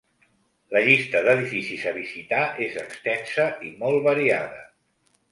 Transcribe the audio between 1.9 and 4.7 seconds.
a visitar és extensa i molt variada.